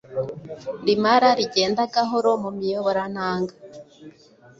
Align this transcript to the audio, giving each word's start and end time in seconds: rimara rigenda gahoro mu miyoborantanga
rimara 0.85 1.29
rigenda 1.39 1.81
gahoro 1.93 2.29
mu 2.43 2.49
miyoborantanga 2.57 3.53